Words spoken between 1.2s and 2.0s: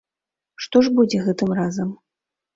гэтым разам?